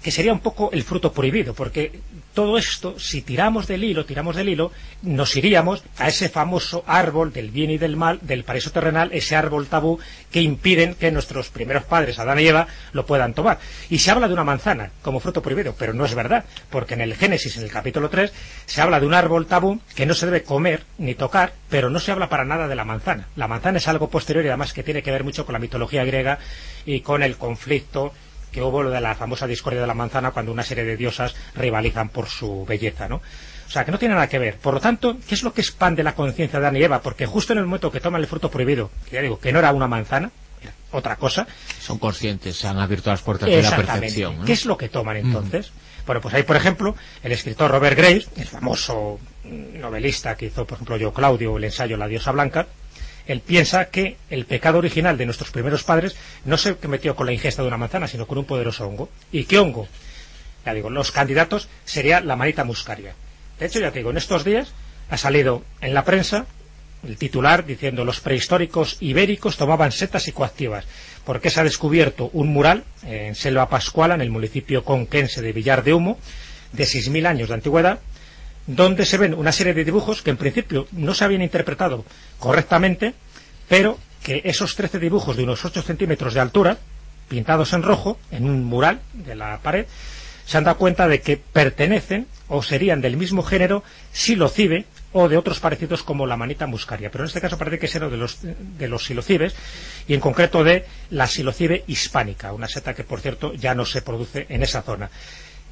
que 0.04 0.12
sería 0.12 0.34
un 0.34 0.42
poco 0.42 0.70
el 0.74 0.84
fruto 0.84 1.14
prohibido, 1.14 1.54
porque 1.54 2.02
todo 2.34 2.58
esto, 2.58 3.00
si 3.00 3.22
tiramos 3.22 3.68
del 3.68 3.84
hilo, 3.84 4.06
tiramos 4.06 4.36
del 4.36 4.50
hilo, 4.50 4.72
nos 5.02 5.36
iríamos 5.36 5.84
a 5.98 6.10
ese 6.10 6.30
famoso 6.30 6.84
árbol 6.88 7.32
del 7.32 7.52
bien 7.52 7.72
y 7.72 7.78
del 7.78 7.96
mal, 7.96 8.20
del 8.22 8.44
paraíso 8.44 8.72
terrenal, 8.72 9.12
ese 9.14 9.36
árbol 9.36 9.68
tabú 9.68 10.00
que 10.30 10.42
impiden 10.42 10.96
que 10.96 11.12
nuestros 11.12 11.50
primeros 11.50 11.86
padres, 11.86 12.20
Adán 12.20 12.40
y 12.40 12.48
Eva, 12.48 12.68
lo 12.92 13.06
puedan 13.06 13.34
tomar. 13.34 13.60
Y 13.90 14.00
se 14.00 14.12
habla 14.12 14.28
de 14.28 14.34
una 14.34 14.44
manzana 14.44 14.92
como 15.02 15.22
fruto 15.22 15.42
prohibido, 15.42 15.74
pero 15.78 15.94
no 15.94 16.06
es 16.06 16.16
verdad, 16.16 16.44
porque 16.70 16.96
en 16.96 17.02
el 17.02 17.16
Génesis, 17.16 17.56
en 17.56 17.64
el 17.64 17.72
capítulo 17.72 18.10
3, 18.10 18.34
se 18.66 18.82
habla 18.82 19.00
de 19.00 19.06
un 19.06 19.14
árbol 19.14 19.46
tabú 19.46 19.80
que 19.96 20.06
no 20.06 20.16
se 20.16 20.26
debe 20.26 20.44
comer 20.44 20.84
ni 20.98 21.16
tocar, 21.16 21.54
pero 21.70 21.90
no 21.90 22.00
se 22.00 22.12
habla 22.12 22.28
para 22.28 22.44
nada 22.44 22.68
de 22.68 22.76
la 22.76 22.84
manzana. 22.84 23.28
La 23.38 23.48
manzana 23.48 23.78
es 23.78 23.88
algo 23.88 24.10
posterior 24.10 24.44
y 24.44 24.50
además 24.50 24.74
que 24.74 24.84
tiene 24.84 25.02
que 25.02 25.12
ver 25.12 25.24
mucho 25.24 25.46
con 25.46 25.54
la 25.54 25.60
mitología 25.60 26.04
griega 26.04 26.40
y 26.86 27.00
con 27.00 27.24
el 27.24 27.38
conflicto 27.38 28.12
que 28.54 28.62
hubo 28.62 28.84
lo 28.84 28.92
de 28.92 29.02
la 29.02 29.16
famosa 29.16 29.48
discordia 29.48 29.82
de 29.82 29.88
la 29.88 29.94
manzana 29.94 30.32
cuando 30.32 30.52
una 30.52 30.64
serie 30.64 30.86
de 30.86 30.96
diosas 30.96 31.36
rivalizan 31.56 32.10
por 32.10 32.28
su 32.30 32.66
belleza, 32.66 33.10
¿no? 33.10 33.18
O 33.68 33.70
sea, 33.74 33.84
que 33.84 33.92
no 33.92 33.98
tiene 33.98 34.14
nada 34.14 34.30
que 34.30 34.38
ver. 34.38 34.58
Por 34.58 34.76
lo 34.76 34.80
tanto, 34.80 35.18
¿qué 35.28 35.34
es 35.34 35.42
lo 35.42 35.52
que 35.52 35.62
expande 35.62 36.04
la 36.04 36.14
conciencia 36.14 36.60
de 36.60 36.68
Adán 36.68 36.78
y 36.78 36.84
Eva? 36.84 37.02
Porque 37.02 37.26
justo 37.26 37.54
en 37.54 37.60
el 37.60 37.66
momento 37.66 37.92
que 37.92 38.00
toman 38.00 38.22
el 38.22 38.28
fruto 38.28 38.52
prohibido, 38.52 38.92
que 39.10 39.16
ya 39.16 39.22
digo, 39.22 39.40
que 39.40 39.52
no 39.52 39.60
era 39.60 39.74
una 39.74 39.88
manzana, 39.88 40.30
era 40.62 40.74
otra 40.92 41.16
cosa. 41.16 41.48
Son 41.82 41.98
conscientes, 41.98 42.56
se 42.56 42.68
han 42.68 42.78
abierto 42.78 43.10
las 43.10 43.24
puertas 43.24 43.50
de 43.50 43.62
la 43.64 43.76
percepción. 43.76 44.46
¿Qué 44.46 44.54
es 44.54 44.66
lo 44.66 44.78
que 44.78 44.90
toman 44.90 45.18
entonces? 45.18 45.72
Bueno, 46.06 46.22
pues 46.22 46.36
hay, 46.36 46.44
por 46.44 46.56
ejemplo, 46.56 46.96
el 47.24 47.32
escritor 47.32 47.72
Robert 47.72 47.98
Graves, 47.98 48.30
el 48.36 48.46
famoso 48.46 49.20
novelista 49.44 50.36
que 50.36 50.48
hizo, 50.48 50.66
por 50.66 50.76
ejemplo, 50.76 50.98
Yo 50.98 51.14
Claudio, 51.14 51.58
el 51.58 51.64
ensayo 51.64 51.98
La 51.98 52.08
diosa 52.08 52.32
blanca, 52.32 52.68
él 53.28 53.40
piensa 53.40 53.86
que 53.86 54.18
el 54.30 54.46
pecado 54.46 54.78
original 54.78 55.18
de 55.18 55.26
nuestros 55.26 55.52
primeros 55.52 55.84
padres 55.84 56.16
no 56.46 56.58
se 56.58 56.76
metió 56.88 57.16
con 57.16 57.26
la 57.26 57.34
ingesta 57.34 57.62
de 57.62 57.68
una 57.68 57.78
manzana, 57.78 58.08
sino 58.08 58.28
con 58.28 58.38
un 58.38 58.46
poderoso 58.46 58.86
hongo. 58.86 59.10
¿Y 59.32 59.46
qué 59.46 59.60
hongo? 59.60 59.88
Ya 60.66 60.74
digo, 60.74 60.90
los 60.90 61.12
candidatos 61.12 61.68
sería 61.86 62.22
la 62.22 62.36
manita 62.36 62.64
muscaria. 62.64 63.14
De 63.60 63.66
hecho, 63.66 63.80
ya 63.80 63.92
te 63.92 64.00
digo, 64.00 64.12
en 64.12 64.18
estos 64.18 64.44
días 64.44 64.74
ha 65.10 65.18
salido 65.18 65.64
en 65.82 65.94
la 65.94 66.04
prensa 66.04 66.46
el 67.06 67.18
titular 67.18 67.66
diciendo 67.66 68.06
los 68.06 68.22
prehistóricos 68.22 68.98
ibéricos 69.02 69.58
tomaban 69.58 69.92
setas 69.92 70.24
psicoactivas 70.24 70.86
porque 71.26 71.50
se 71.50 71.60
ha 71.60 71.64
descubierto 71.64 72.30
un 72.34 72.48
mural 72.48 72.84
en 73.06 73.36
Selva 73.36 73.70
Pascuala, 73.70 74.16
en 74.16 74.22
el 74.22 74.30
municipio 74.30 74.84
conquense 74.84 75.42
de 75.42 75.54
Villar 75.54 75.84
de 75.84 75.94
Humo, 75.94 76.18
de 76.72 76.84
6.000 76.84 77.28
años 77.28 77.50
de 77.50 77.56
antigüedad, 77.56 78.00
donde 78.68 79.06
se 79.06 79.18
ven 79.18 79.34
una 79.34 79.52
serie 79.52 79.74
de 79.74 79.84
dibujos 79.84 80.22
que 80.22 80.30
en 80.30 80.38
principio 80.38 80.88
no 80.92 81.14
se 81.14 81.24
habían 81.26 81.42
interpretado 81.42 82.06
correctamente, 82.40 83.14
pero 83.68 83.98
que 84.24 84.42
esos 84.46 84.76
13 84.76 85.00
dibujos 85.00 85.36
de 85.36 85.44
unos 85.44 85.66
8 85.66 85.82
centímetros 85.82 86.34
de 86.34 86.40
altura, 86.40 86.78
pintados 87.28 87.74
en 87.74 87.84
rojo, 87.84 88.18
en 88.32 88.46
un 88.50 88.64
mural 88.64 89.02
de 89.14 89.36
la 89.36 89.60
pared, 89.60 89.86
se 90.46 90.58
han 90.58 90.64
dado 90.64 90.78
cuenta 90.78 91.08
de 91.08 91.22
que 91.22 91.38
pertenecen 91.38 92.28
o 92.48 92.62
serían 92.62 93.02
del 93.02 93.18
mismo 93.18 93.44
género 93.44 93.84
silocibe 94.12 94.86
o 95.14 95.30
de 95.30 95.38
otros 95.38 95.60
parecidos 95.60 96.04
como 96.04 96.26
la 96.26 96.38
manita 96.38 96.68
muscaria. 96.68 97.12
Pero 97.12 97.24
en 97.24 97.28
este 97.28 97.40
caso 97.42 97.58
parece 97.58 97.80
que 97.80 97.86
es 97.86 97.94
de 97.94 98.18
los, 98.18 98.40
de 98.42 98.88
los 98.88 99.06
silocibes 99.06 99.56
y 100.08 100.14
en 100.14 100.20
concreto 100.20 100.64
de 100.64 100.86
la 101.12 101.28
silocibe 101.28 101.84
hispánica, 101.88 102.52
una 102.52 102.68
seta 102.68 102.94
que 102.94 103.04
por 103.04 103.22
cierto 103.22 103.54
ya 103.54 103.76
no 103.76 103.86
se 103.86 104.02
produce 104.02 104.46
en 104.50 104.64
esa 104.64 104.82
zona 104.82 105.10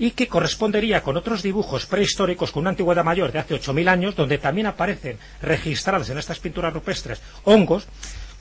y 0.01 0.12
que 0.12 0.27
correspondería 0.27 1.03
con 1.03 1.15
otros 1.15 1.43
dibujos 1.43 1.86
prehistóricos 1.86 2.51
con 2.51 2.62
una 2.62 2.72
antigüedad 2.72 3.03
mayor 3.03 3.31
de 3.31 3.38
hace 3.38 3.53
8.000 3.53 3.88
años, 3.88 4.15
donde 4.15 4.39
también 4.39 4.65
aparecen 4.65 5.20
registrados 5.43 6.10
en 6.10 6.17
estas 6.17 6.39
pinturas 6.39 6.74
rupestres 6.74 7.22
hongos 7.43 7.86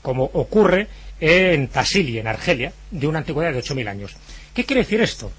como 0.01 0.23
ocurre 0.23 0.87
en 1.19 1.67
Tassili, 1.67 2.17
en 2.17 2.25
Argelia, 2.25 2.73
de 2.89 3.05
una 3.05 3.19
antigüedad 3.19 3.53
de 3.53 3.59
8.000 3.59 3.87
años. 3.87 4.15
¿Qué 4.55 4.65
quiere 4.65 4.81
decir 4.81 5.01
esto? 5.01 5.31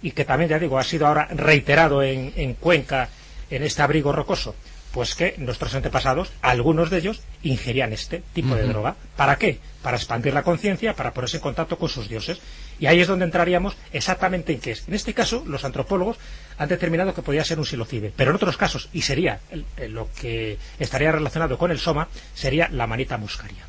Y 0.00 0.12
que 0.12 0.24
también, 0.24 0.48
ya 0.48 0.60
digo, 0.60 0.78
ha 0.78 0.84
sido 0.84 1.08
ahora 1.08 1.26
reiterado 1.32 2.04
en 2.04 2.54
Cuenca, 2.54 3.08
en 3.50 3.64
este 3.64 3.82
abrigo 3.82 4.12
rocoso. 4.12 4.54
Pues 4.94 5.16
que 5.16 5.34
nuestros 5.38 5.74
antepasados, 5.74 6.30
algunos 6.40 6.88
de 6.88 6.98
ellos, 6.98 7.20
ingerían 7.42 7.92
este 7.92 8.22
tipo 8.32 8.54
de 8.54 8.62
droga. 8.68 8.94
¿Para 9.16 9.36
qué? 9.36 9.58
Para 9.82 9.96
expandir 9.96 10.32
la 10.32 10.44
conciencia, 10.44 10.94
para 10.94 11.12
ponerse 11.12 11.38
en 11.38 11.42
contacto 11.42 11.76
con 11.76 11.88
sus 11.88 12.08
dioses. 12.08 12.38
Y 12.78 12.86
ahí 12.86 13.00
es 13.00 13.08
donde 13.08 13.24
entraríamos 13.24 13.74
exactamente 13.92 14.52
en 14.52 14.60
qué 14.60 14.70
es. 14.70 14.86
En 14.86 14.94
este 14.94 15.12
caso, 15.12 15.42
los 15.48 15.64
antropólogos 15.64 16.16
han 16.58 16.68
determinado 16.68 17.12
que 17.12 17.22
podía 17.22 17.44
ser 17.44 17.58
un 17.58 17.66
silocibe. 17.66 18.12
Pero 18.16 18.30
en 18.30 18.36
otros 18.36 18.56
casos, 18.56 18.88
y 18.92 19.02
sería 19.02 19.40
el- 19.50 19.64
el- 19.76 19.92
lo 19.92 20.08
que 20.20 20.58
estaría 20.78 21.10
relacionado 21.10 21.58
con 21.58 21.72
el 21.72 21.80
soma, 21.80 22.06
sería 22.32 22.68
la 22.68 22.86
manita 22.86 23.18
muscaria. 23.18 23.66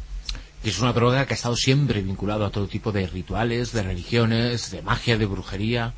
Y 0.63 0.70
es 0.70 0.79
una 0.79 0.94
droga 0.94 1.25
que 1.25 1.34
ha 1.34 1.38
estado 1.38 1.55
siempre 1.55 2.01
vinculado 2.01 2.46
a 2.46 2.51
todo 2.51 2.67
tipo 2.67 2.91
de 2.91 3.08
rituales, 3.08 3.72
de 3.74 3.82
religiones, 3.82 4.70
de 4.70 4.84
magia, 4.84 5.17
de 5.17 5.25
brujería. 5.25 5.94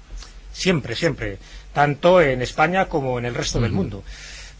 Siempre, 0.53 0.95
siempre. 0.95 1.37
Tanto 1.73 2.21
en 2.21 2.41
España 2.41 2.85
como 2.85 3.19
en 3.19 3.25
el 3.25 3.35
resto 3.35 3.59
del 3.59 3.71
mundo. 3.73 4.03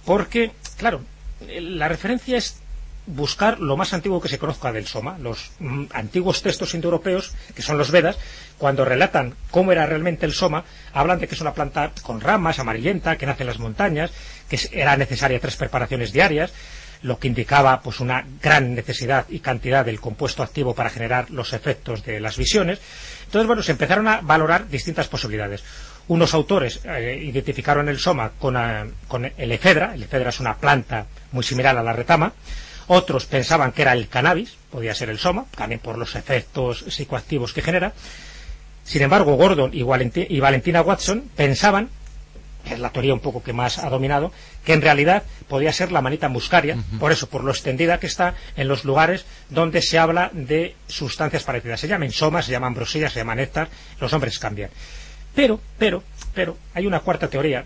Porque, 0.07 0.51
claro, 0.77 1.01
la 1.41 1.89
referencia 1.89 2.37
es 2.37 2.61
buscar 3.07 3.59
lo 3.59 3.75
más 3.75 3.91
antiguo 3.91 4.21
que 4.21 4.29
se 4.29 4.39
conozca 4.39 4.71
del 4.71 4.87
Soma. 4.87 5.17
Los 5.17 5.51
mm, 5.59 5.87
antiguos 5.91 6.41
textos 6.41 6.73
indoeuropeos, 6.73 7.33
que 7.53 7.61
son 7.61 7.77
los 7.77 7.91
Vedas, 7.91 8.17
cuando 8.57 8.85
relatan 8.85 9.35
cómo 9.51 9.73
era 9.73 9.85
realmente 9.85 10.25
el 10.25 10.31
Soma, 10.31 10.63
hablan 10.93 11.19
de 11.19 11.27
que 11.27 11.35
es 11.35 11.41
una 11.41 11.53
planta 11.53 11.91
con 12.03 12.21
ramas, 12.21 12.57
amarillenta, 12.57 13.17
que 13.17 13.25
nace 13.25 13.43
en 13.43 13.47
las 13.47 13.59
montañas, 13.59 14.11
que 14.47 14.57
era 14.71 14.95
necesaria 14.95 15.41
tres 15.41 15.57
preparaciones 15.57 16.13
diarias, 16.13 16.53
lo 17.01 17.19
que 17.19 17.27
indicaba 17.27 17.81
pues 17.81 17.99
una 17.99 18.25
gran 18.41 18.75
necesidad 18.75 19.25
y 19.27 19.39
cantidad 19.39 19.85
del 19.85 19.99
compuesto 19.99 20.41
activo 20.41 20.73
para 20.73 20.89
generar 20.89 21.31
los 21.31 21.51
efectos 21.51 22.05
de 22.05 22.21
las 22.21 22.37
visiones. 22.37 22.79
Entonces, 23.25 23.45
bueno, 23.45 23.61
se 23.61 23.73
empezaron 23.73 24.07
a 24.07 24.21
valorar 24.21 24.69
distintas 24.69 25.09
posibilidades. 25.09 25.65
Unos 26.07 26.33
autores 26.33 26.79
eh, 26.85 27.19
identificaron 27.21 27.89
el 27.89 27.99
soma 27.99 28.31
con, 28.39 28.55
con 29.07 29.25
el 29.25 29.51
efedra. 29.51 29.93
El 29.93 30.03
efedra 30.03 30.29
es 30.29 30.39
una 30.39 30.55
planta 30.57 31.05
muy 31.31 31.43
similar 31.43 31.77
a 31.77 31.83
la 31.83 31.93
retama. 31.93 32.33
Otros 32.87 33.25
pensaban 33.25 33.73
que 33.73 33.81
era 33.81 33.91
el 33.91 34.07
cannabis, 34.07 34.55
podía 34.71 34.95
ser 34.95 35.09
el 35.09 35.19
soma, 35.19 35.45
también 35.55 35.81
por 35.81 35.97
los 35.97 36.15
efectos 36.15 36.85
psicoactivos 36.87 37.51
que 37.51 37.61
genera. 37.61 37.91
Sin 38.85 39.01
embargo, 39.01 39.35
Gordon 39.35 39.71
y, 39.73 39.81
Valenti- 39.81 40.25
y 40.29 40.39
Valentina 40.39 40.81
Watson 40.81 41.29
pensaban, 41.35 41.89
que 42.63 42.75
es 42.75 42.79
la 42.79 42.91
teoría 42.91 43.13
un 43.13 43.19
poco 43.19 43.43
que 43.43 43.51
más 43.51 43.77
ha 43.79 43.89
dominado, 43.89 44.31
que 44.63 44.71
en 44.71 44.81
realidad 44.81 45.23
podía 45.49 45.73
ser 45.73 45.91
la 45.91 46.01
manita 46.01 46.29
muscaria, 46.29 46.77
por 46.97 47.11
eso, 47.11 47.27
por 47.27 47.43
lo 47.43 47.51
extendida 47.51 47.99
que 47.99 48.07
está 48.07 48.35
en 48.55 48.69
los 48.69 48.85
lugares 48.85 49.25
donde 49.49 49.81
se 49.81 49.99
habla 49.99 50.29
de 50.31 50.77
sustancias 50.87 51.43
parecidas. 51.43 51.81
Se 51.81 51.89
llaman 51.89 52.11
somas, 52.13 52.45
se 52.45 52.53
llaman 52.53 52.73
brosillas, 52.73 53.11
se 53.11 53.19
llaman 53.19 53.37
néctar, 53.39 53.67
los 53.99 54.13
hombres 54.13 54.39
cambian. 54.39 54.69
Pero, 55.37 55.59
pero, 55.77 56.01
pero, 56.33 56.57
hay 56.73 56.87
una 56.87 57.01
cuarta 57.01 57.27
teoría, 57.27 57.63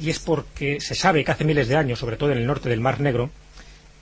y 0.00 0.08
es 0.08 0.18
porque 0.18 0.80
se 0.80 0.94
sabe 0.94 1.22
que 1.22 1.30
hace 1.30 1.44
miles 1.44 1.68
de 1.68 1.76
años, 1.76 1.98
sobre 1.98 2.16
todo 2.16 2.32
en 2.32 2.38
el 2.38 2.46
norte 2.46 2.70
del 2.70 2.80
Mar 2.80 3.00
Negro, 3.00 3.28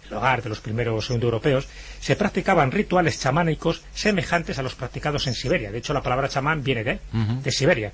el 0.06 0.14
hogar 0.14 0.44
de 0.44 0.48
los 0.48 0.60
primeros 0.60 1.10
indoeuropeos, 1.10 1.66
se 1.98 2.14
practicaban 2.14 2.70
rituales 2.70 3.18
chamánicos 3.18 3.82
semejantes 3.92 4.60
a 4.60 4.62
los 4.62 4.76
practicados 4.76 5.26
en 5.26 5.34
Siberia. 5.34 5.72
De 5.72 5.78
hecho, 5.78 5.92
la 5.92 6.04
palabra 6.04 6.28
chamán 6.28 6.62
viene 6.62 7.00
de 7.12 7.50
Siberia. 7.50 7.90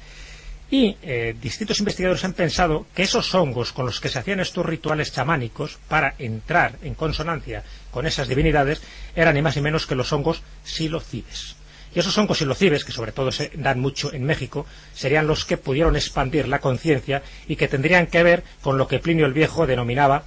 Y 0.71 0.99
eh, 1.01 1.35
distintos 1.41 1.79
investigadores 1.79 2.23
han 2.27 2.35
pensado 2.35 2.85
que 2.95 3.05
esos 3.05 3.35
hongos 3.35 3.73
con 3.73 3.87
los 3.87 4.01
que 4.01 4.11
se 4.11 4.19
hacían 4.19 4.41
estos 4.41 4.67
rituales 4.67 5.15
chamánicos 5.15 5.79
para 5.89 6.15
entrar 6.19 6.77
en 6.83 6.93
consonancia 6.93 7.65
con 7.91 8.07
esas 8.07 8.29
divinidades 8.29 8.83
eran 9.17 9.35
ni 9.35 9.41
más 9.41 9.57
ni 9.57 9.63
menos 9.63 9.87
que 9.87 9.95
los 9.95 10.13
hongos 10.13 10.43
silocibes. 10.63 11.57
Y 11.95 11.99
esos 11.99 12.17
hongos 12.19 12.39
silocibes, 12.39 12.85
que 12.85 12.93
sobre 12.93 13.13
todo 13.13 13.33
se 13.33 13.51
dan 13.55 13.81
mucho 13.81 14.13
en 14.13 14.25
México, 14.25 14.67
serían 14.95 15.27
los 15.27 15.45
que 15.45 15.57
pudieron 15.57 15.97
expandir 15.97 16.49
la 16.49 16.61
conciencia 16.61 17.23
y 17.47 17.57
que 17.57 17.69
tendrían 17.69 18.07
que 18.07 18.23
ver 18.23 18.45
con 18.63 18.79
lo 18.79 18.89
que 18.89 18.99
Plinio 18.99 19.27
el 19.27 19.33
Viejo 19.33 19.67
denominaba 19.67 20.25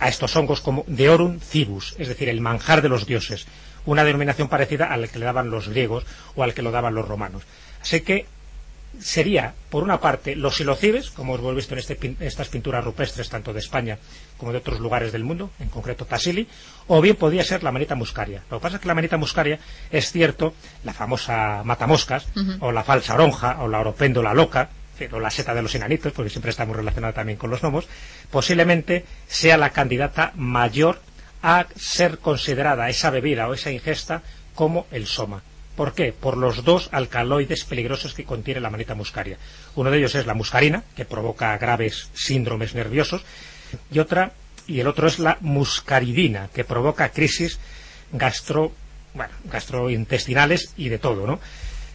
a 0.00 0.08
estos 0.08 0.34
hongos 0.36 0.60
como 0.60 0.84
Deorum 0.86 1.38
cibus, 1.40 1.94
es 1.98 2.08
decir, 2.08 2.28
el 2.28 2.40
manjar 2.40 2.82
de 2.82 2.88
los 2.88 3.06
dioses, 3.06 3.46
una 3.84 4.04
denominación 4.04 4.48
parecida 4.48 4.86
al 4.86 5.08
que 5.08 5.18
le 5.18 5.26
daban 5.26 5.50
los 5.50 5.68
griegos 5.68 6.04
o 6.34 6.42
al 6.42 6.54
que 6.54 6.62
lo 6.62 6.70
daban 6.70 6.94
los 6.94 7.06
romanos. 7.06 7.42
Así 7.80 8.00
que 8.00 8.26
sería, 8.98 9.54
por 9.70 9.82
una 9.82 10.00
parte, 10.00 10.34
los 10.36 10.56
silocibes, 10.56 11.10
como 11.10 11.36
hemos 11.36 11.54
visto 11.54 11.74
en 11.74 11.78
este 11.78 12.16
estas 12.20 12.48
pinturas 12.48 12.84
rupestres 12.84 13.28
tanto 13.28 13.52
de 13.52 13.60
España 13.60 13.98
como 14.36 14.52
de 14.52 14.58
otros 14.58 14.80
lugares 14.80 15.12
del 15.12 15.24
mundo, 15.24 15.50
en 15.60 15.68
concreto 15.68 16.06
Tassili, 16.06 16.48
o 16.88 17.00
bien 17.00 17.16
podía 17.16 17.44
ser 17.44 17.62
la 17.62 17.72
manita 17.72 17.94
muscaria. 17.94 18.42
Lo 18.50 18.58
que 18.58 18.62
pasa 18.62 18.76
es 18.76 18.82
que 18.82 18.88
la 18.88 18.94
manita 18.94 19.16
muscaria 19.16 19.58
es 19.90 20.10
cierto, 20.10 20.54
la 20.84 20.92
famosa 20.92 21.62
matamoscas, 21.64 22.26
o 22.60 22.72
la 22.72 22.82
falsa 22.82 23.14
oronja, 23.14 23.62
o 23.62 23.68
la 23.68 23.80
oropéndola 23.80 24.34
loca, 24.34 24.70
o 25.12 25.20
la 25.20 25.30
seta 25.30 25.54
de 25.54 25.62
los 25.62 25.74
enanitos, 25.74 26.12
porque 26.12 26.30
siempre 26.30 26.50
está 26.50 26.66
muy 26.66 26.74
relacionada 26.74 27.12
también 27.12 27.38
con 27.38 27.50
los 27.50 27.62
gnomos, 27.62 27.86
posiblemente 28.30 29.04
sea 29.28 29.56
la 29.56 29.70
candidata 29.70 30.32
mayor 30.36 31.00
a 31.42 31.66
ser 31.76 32.18
considerada 32.18 32.88
esa 32.88 33.10
bebida 33.10 33.48
o 33.48 33.54
esa 33.54 33.70
ingesta 33.70 34.22
como 34.54 34.86
el 34.90 35.06
soma. 35.06 35.42
¿Por 35.80 35.94
qué? 35.94 36.12
Por 36.12 36.36
los 36.36 36.62
dos 36.62 36.90
alcaloides 36.92 37.64
peligrosos 37.64 38.12
que 38.12 38.26
contiene 38.26 38.60
la 38.60 38.68
manita 38.68 38.94
muscaria. 38.94 39.38
Uno 39.76 39.90
de 39.90 39.96
ellos 39.96 40.14
es 40.14 40.26
la 40.26 40.34
muscarina, 40.34 40.84
que 40.94 41.06
provoca 41.06 41.56
graves 41.56 42.10
síndromes 42.12 42.74
nerviosos, 42.74 43.22
y 43.90 43.98
otra 43.98 44.32
y 44.66 44.80
el 44.80 44.88
otro 44.88 45.08
es 45.08 45.18
la 45.18 45.38
muscaridina, 45.40 46.50
que 46.52 46.64
provoca 46.64 47.08
crisis 47.08 47.58
gastro, 48.12 48.72
gastrointestinales 49.44 50.74
y 50.76 50.90
de 50.90 50.98
todo, 50.98 51.26
¿no? 51.26 51.40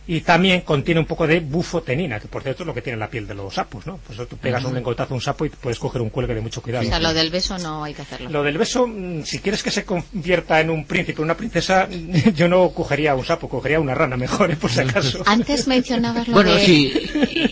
Y 0.08 0.22
también 0.22 0.62
contiene 0.62 1.00
un 1.00 1.06
poco 1.06 1.26
de 1.26 1.40
bufotenina, 1.40 2.20
que 2.20 2.28
por 2.28 2.44
cierto 2.44 2.64
es 2.64 2.68
lo 2.68 2.74
que 2.74 2.82
tiene 2.82 2.98
la 2.98 3.10
piel 3.10 3.28
de 3.28 3.34
los 3.34 3.54
sapos, 3.54 3.88
¿no? 3.88 4.00
Pues 4.06 4.28
tú 4.28 4.38
pegas 4.38 4.64
un 4.64 4.74
lengotazo 4.74 5.14
a 5.14 5.16
un 5.16 5.22
sapo 5.22 5.46
y 5.46 5.50
puedes 5.50 5.80
coger 5.80 6.02
un 6.02 6.10
cuelgue 6.10 6.36
de 6.36 6.42
mucho 6.42 6.62
cuidado. 6.62 6.86
O 6.86 6.88
sea, 6.88 7.00
lo 7.00 7.14
del 7.14 7.32
beso 7.32 7.58
no 7.58 7.84
hay 7.84 7.94
que 7.94 8.04
hacerlo. 8.04 8.30
Lo 8.30 8.44
del 8.44 8.58
beso, 8.58 8.88
mm, 8.88 9.24
si 9.24 9.40
quieres 9.40 9.64
que 9.64 9.72
se 9.72 9.84
convierta 9.84 10.62
en 10.62 10.70
un 10.70 10.86
príncipe 10.86 11.22
o 11.22 11.24
una 11.24 11.36
princesa, 11.36 11.88
yo 12.36 12.48
no 12.48 12.70
cogería 12.70 13.16
un 13.16 13.26
sapo, 13.26 13.50
cogería 13.50 13.80
una 13.80 13.96
rana 13.96 14.16
mejor, 14.18 14.52
¿eh? 14.52 14.56
por 14.56 14.70
si 14.70 14.82
acaso. 14.82 15.24
Antes 15.26 15.68
mencionabas 15.68 16.28
lo 16.28 16.34
Bueno, 16.36 16.54
de... 16.54 16.66
sí, 16.66 16.94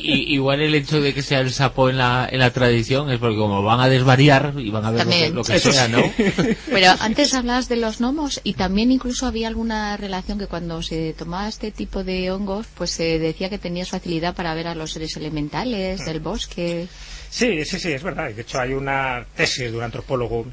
igual 0.01 0.61
el 0.61 0.75
hecho 0.75 1.01
de 1.01 1.13
que 1.13 1.21
sea 1.21 1.39
el 1.39 1.51
sapo 1.51 1.89
en 1.89 1.97
la, 1.97 2.27
en 2.31 2.39
la 2.39 2.51
tradición 2.51 3.09
es 3.09 3.19
porque 3.19 3.37
como 3.37 3.63
van 3.63 3.79
a 3.79 3.89
desvariar 3.89 4.53
y 4.57 4.69
van 4.69 4.85
a 4.85 4.91
ver 4.91 5.05
lo 5.05 5.43
que, 5.43 5.53
lo 5.53 5.59
sea, 5.59 5.85
sí. 5.85 5.91
¿no? 5.91 6.03
Pero 6.69 6.93
antes 6.99 7.33
hablabas 7.33 7.69
de 7.69 7.77
los 7.77 7.99
gnomos 7.99 8.41
y 8.43 8.53
también 8.53 8.91
incluso 8.91 9.25
había 9.25 9.47
alguna 9.47 9.97
relación 9.97 10.37
que 10.39 10.47
cuando 10.47 10.81
se 10.81 11.13
tomaba 11.13 11.47
este 11.47 11.71
tipo 11.71 12.03
de 12.03 12.31
hongos, 12.43 12.67
pues 12.75 12.91
se 12.91 13.19
decía 13.19 13.49
que 13.49 13.57
tenías 13.57 13.89
facilidad 13.89 14.35
para 14.35 14.53
ver 14.53 14.67
a 14.67 14.75
los 14.75 14.91
seres 14.91 15.15
elementales 15.15 16.05
del 16.05 16.19
bosque. 16.19 16.87
Sí, 17.29 17.65
sí, 17.65 17.79
sí, 17.79 17.91
es 17.91 18.03
verdad. 18.03 18.31
De 18.31 18.41
hecho, 18.41 18.59
hay 18.59 18.73
una 18.73 19.25
tesis 19.35 19.71
de 19.71 19.77
un 19.77 19.83
antropólogo 19.83 20.45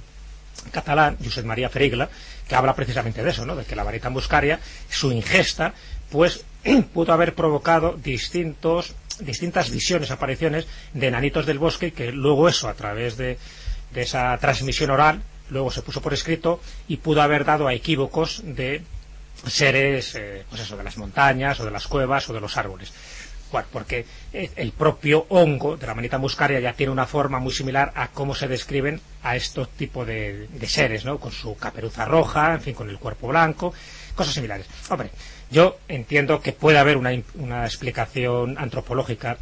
catalán, 0.70 1.16
Josep 1.22 1.44
María 1.44 1.68
Ferigla, 1.68 2.08
que 2.48 2.54
habla 2.54 2.74
precisamente 2.74 3.22
de 3.22 3.30
eso, 3.30 3.44
¿no? 3.44 3.56
De 3.56 3.64
que 3.64 3.76
la 3.76 3.82
varita 3.82 4.10
muscaria, 4.10 4.60
su 4.88 5.12
ingesta, 5.12 5.74
pues 6.10 6.44
pudo 6.94 7.12
haber 7.12 7.34
provocado 7.34 7.92
distintos, 7.92 8.94
distintas 9.20 9.70
visiones, 9.70 10.10
apariciones 10.10 10.66
de 10.94 11.08
enanitos 11.08 11.46
del 11.46 11.58
bosque 11.58 11.88
y 11.88 11.92
que 11.92 12.12
luego 12.12 12.48
eso, 12.48 12.68
a 12.68 12.74
través 12.74 13.16
de, 13.16 13.38
de 13.92 14.02
esa 14.02 14.36
transmisión 14.38 14.90
oral, 14.90 15.22
luego 15.50 15.70
se 15.70 15.82
puso 15.82 16.00
por 16.00 16.14
escrito 16.14 16.60
y 16.88 16.98
pudo 16.98 17.22
haber 17.22 17.44
dado 17.44 17.66
a 17.66 17.74
equívocos 17.74 18.42
de 18.44 18.82
seres, 19.46 20.14
eh, 20.14 20.44
pues 20.48 20.62
eso, 20.62 20.76
de 20.76 20.84
las 20.84 20.96
montañas 20.96 21.58
o 21.60 21.64
de 21.64 21.70
las 21.70 21.86
cuevas 21.86 22.28
o 22.28 22.32
de 22.32 22.40
los 22.40 22.56
árboles. 22.56 22.92
Bueno, 23.50 23.66
porque 23.72 24.06
eh, 24.32 24.50
el 24.56 24.72
propio 24.72 25.26
hongo 25.28 25.76
de 25.76 25.86
la 25.86 25.94
manita 25.94 26.18
muscaria 26.18 26.60
ya 26.60 26.72
tiene 26.72 26.92
una 26.92 27.06
forma 27.06 27.40
muy 27.40 27.52
similar 27.52 27.92
a 27.96 28.08
cómo 28.08 28.34
se 28.34 28.46
describen 28.46 29.00
a 29.22 29.34
estos 29.34 29.68
tipos 29.70 30.06
de, 30.06 30.46
de 30.46 30.68
seres, 30.68 31.04
¿no? 31.04 31.18
Con 31.18 31.32
su 31.32 31.56
caperuza 31.56 32.04
roja, 32.04 32.54
en 32.54 32.60
fin, 32.60 32.74
con 32.74 32.88
el 32.88 32.98
cuerpo 32.98 33.26
blanco, 33.28 33.74
cosas 34.14 34.34
similares. 34.34 34.66
Hombre, 34.88 35.10
yo 35.50 35.78
entiendo 35.88 36.40
que 36.40 36.52
puede 36.52 36.78
haber 36.78 36.96
una, 36.96 37.10
una 37.34 37.64
explicación 37.64 38.56
antropológica 38.56 39.36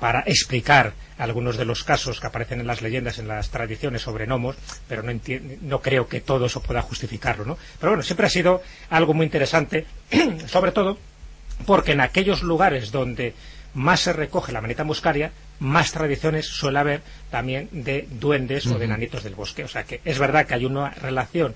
para 0.00 0.20
explicar 0.20 0.94
algunos 1.18 1.56
de 1.56 1.66
los 1.66 1.84
casos 1.84 2.18
que 2.18 2.26
aparecen 2.26 2.60
en 2.60 2.66
las 2.66 2.80
leyendas, 2.80 3.18
en 3.18 3.28
las 3.28 3.50
tradiciones 3.50 4.02
sobre 4.02 4.26
gnomos, 4.26 4.56
pero 4.88 5.02
no, 5.02 5.12
no 5.60 5.82
creo 5.82 6.08
que 6.08 6.20
todo 6.20 6.46
eso 6.46 6.62
pueda 6.62 6.82
justificarlo, 6.82 7.44
¿no? 7.44 7.58
Pero 7.78 7.92
bueno, 7.92 8.02
siempre 8.02 8.26
ha 8.26 8.30
sido 8.30 8.62
algo 8.88 9.12
muy 9.12 9.26
interesante, 9.26 9.86
sobre 10.46 10.72
todo 10.72 10.98
porque 11.66 11.92
en 11.92 12.00
aquellos 12.00 12.42
lugares 12.42 12.90
donde 12.90 13.34
más 13.74 14.00
se 14.00 14.12
recoge 14.12 14.52
la 14.52 14.60
manita 14.60 14.84
muscaria, 14.84 15.30
más 15.60 15.92
tradiciones 15.92 16.46
suele 16.46 16.78
haber 16.78 17.02
también 17.30 17.68
de 17.70 18.08
duendes 18.10 18.66
o 18.66 18.78
de 18.78 18.88
nanitos 18.88 19.22
del 19.22 19.34
bosque. 19.34 19.64
O 19.64 19.68
sea 19.68 19.84
que 19.84 20.00
es 20.04 20.18
verdad 20.18 20.46
que 20.46 20.54
hay 20.54 20.64
una 20.64 20.90
relación 20.90 21.54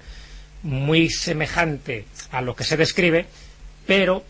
muy 0.63 1.11
semejante 1.11 2.07
a 2.31 2.41
lo 2.41 2.55
que 2.55 2.65
se 2.65 2.77
describe, 2.77 3.27
pero 3.87 4.25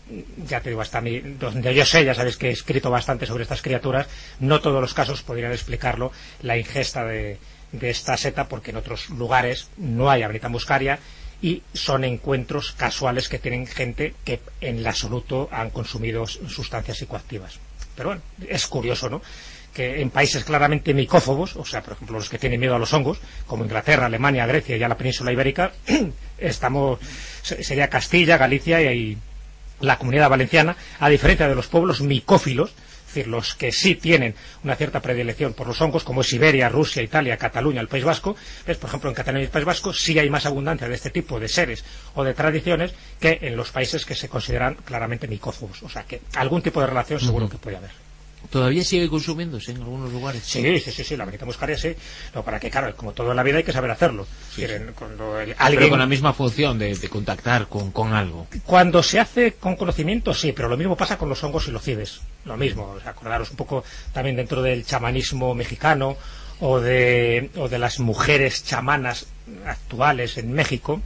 ya 0.45 0.61
te 0.61 0.69
digo, 0.69 0.81
hasta 0.81 1.01
mí, 1.01 1.19
donde 1.19 1.73
yo 1.73 1.85
sé, 1.85 2.03
ya 2.03 2.13
sabéis 2.13 2.37
que 2.37 2.49
he 2.49 2.51
escrito 2.51 2.89
bastante 2.91 3.25
sobre 3.25 3.43
estas 3.43 3.61
criaturas, 3.61 4.07
no 4.39 4.59
todos 4.59 4.81
los 4.81 4.93
casos 4.93 5.21
podrían 5.21 5.51
explicarlo 5.51 6.11
la 6.41 6.57
ingesta 6.57 7.05
de, 7.05 7.37
esta 7.81 8.17
seta, 8.17 8.47
porque 8.47 8.71
en 8.71 8.77
otros 8.77 9.09
lugares 9.09 9.69
no 9.77 10.09
hay 10.09 10.23
amanita 10.23 10.49
muscaria 10.49 10.99
y 11.41 11.61
son 11.73 12.03
encuentros 12.05 12.71
casuales 12.71 13.27
que 13.27 13.39
tienen 13.39 13.67
gente 13.67 14.13
que 14.23 14.39
en 14.61 14.77
el 14.77 14.87
absoluto 14.87 15.49
han 15.51 15.69
consumido 15.69 16.25
sustancias 16.25 16.97
psicoactivas. 16.97 17.59
Pero 17.95 18.09
bueno, 18.09 18.21
es 18.47 18.67
curioso, 18.67 19.09
¿no? 19.09 19.21
que 19.73 20.01
en 20.01 20.09
países 20.09 20.45
claramente 20.45 20.93
micófobos, 20.93 21.57
o 21.57 21.65
sea, 21.65 21.83
por 21.83 21.93
ejemplo, 21.93 22.17
los 22.17 22.29
que 22.29 22.39
tienen 22.39 22.61
miedo 22.61 22.75
a 22.75 22.79
los 22.79 22.93
hongos, 22.93 23.19
como 23.45 23.65
Inglaterra, 23.65 24.05
Alemania, 24.05 24.45
Grecia 24.45 24.77
y 24.77 24.79
ya 24.79 24.87
la 24.87 24.95
península 24.95 25.33
ibérica, 25.33 25.73
estamos, 26.37 26.97
sería 27.41 27.89
Castilla, 27.89 28.37
Galicia 28.37 28.81
y, 28.93 29.17
la 29.79 29.97
comunidad 29.97 30.29
valenciana, 30.29 30.75
a 30.99 31.09
diferencia 31.09 31.47
de 31.47 31.55
los 31.55 31.67
pueblos 31.67 32.01
micófilos, 32.01 32.71
es 32.71 33.13
decir, 33.13 33.27
los 33.27 33.55
que 33.55 33.71
sí 33.71 33.95
tienen 33.95 34.35
una 34.63 34.75
cierta 34.75 35.01
predilección 35.01 35.53
por 35.53 35.67
los 35.67 35.79
hongos, 35.81 36.03
como 36.03 36.21
es 36.21 36.27
Siberia, 36.27 36.67
Rusia, 36.67 37.01
Italia, 37.01 37.37
Cataluña, 37.37 37.79
el 37.79 37.87
País 37.87 38.03
Vasco, 38.03 38.35
¿ves? 38.67 38.77
por 38.77 38.89
ejemplo, 38.89 39.09
en 39.09 39.15
Cataluña 39.15 39.43
y 39.43 39.45
el 39.45 39.51
País 39.51 39.65
Vasco 39.65 39.93
sí 39.93 40.19
hay 40.19 40.29
más 40.29 40.45
abundancia 40.45 40.89
de 40.89 40.95
este 40.95 41.11
tipo 41.11 41.39
de 41.39 41.47
seres 41.47 41.85
o 42.15 42.23
de 42.25 42.33
tradiciones 42.33 42.93
que 43.19 43.39
en 43.41 43.55
los 43.55 43.71
países 43.71 44.05
que 44.05 44.15
se 44.15 44.27
consideran 44.27 44.75
claramente 44.83 45.27
micófobos. 45.29 45.81
O 45.83 45.89
sea, 45.89 46.03
que 46.03 46.21
algún 46.35 46.61
tipo 46.61 46.81
de 46.81 46.87
relación 46.87 47.19
seguro 47.19 47.47
que 47.49 47.57
puede 47.57 47.77
haber. 47.77 47.91
¿Todavía 48.49 48.83
sigue 48.83 49.09
consumiéndose 49.09 49.71
en 49.71 49.77
algunos 49.77 50.11
lugares? 50.11 50.43
Sí, 50.43 50.79
sí, 50.79 50.91
sí, 50.91 51.03
sí, 51.03 51.17
la 51.17 51.25
manita 51.25 51.45
muscaria 51.45 51.77
sí. 51.77 51.95
No, 52.33 52.43
para 52.43 52.59
que, 52.59 52.69
claro, 52.69 52.95
como 52.95 53.13
todo 53.13 53.31
en 53.31 53.37
la 53.37 53.43
vida 53.43 53.57
hay 53.57 53.63
que 53.63 53.71
saber 53.71 53.91
hacerlo. 53.91 54.27
Cuando 54.97 55.37
alguien... 55.37 55.57
Pero 55.57 55.89
con 55.89 55.99
la 55.99 56.05
misma 56.05 56.33
función 56.33 56.79
de, 56.79 56.95
contactar 57.09 57.67
con, 57.67 57.91
con, 57.91 58.13
algo. 58.13 58.47
Cuando 58.65 59.03
se 59.03 59.19
hace 59.19 59.53
con 59.53 59.75
conocimiento, 59.75 60.33
sí, 60.33 60.51
pero 60.51 60.69
lo 60.69 60.77
mismo 60.77 60.95
pasa 60.95 61.17
con 61.17 61.29
los 61.29 61.43
hongos 61.43 61.67
y 61.67 61.71
los 61.71 61.83
cibes. 61.83 62.21
Lo 62.45 62.57
mismo, 62.57 62.91
o 62.91 62.99
sea, 62.99 63.11
acordaros 63.11 63.51
un 63.51 63.57
poco 63.57 63.83
también 64.13 64.35
dentro 64.35 64.61
del 64.61 64.85
chamanismo 64.85 65.55
mexicano 65.55 66.17
o 66.59 66.79
de, 66.79 67.49
o 67.57 67.67
de 67.67 67.79
las 67.79 67.99
mujeres 67.99 68.63
chamanas 68.63 69.27
actuales 69.65 70.37
en 70.37 70.51
México, 70.51 71.01